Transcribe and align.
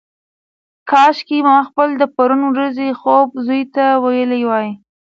کاشکي 0.89 1.39
ما 1.47 1.55
خپل 1.67 1.89
د 1.97 2.03
پرون 2.15 2.41
ورځې 2.51 2.87
خوب 2.99 3.27
زوی 3.45 3.63
ته 3.75 3.85
ویلی 4.03 4.43
وای. 4.49 4.69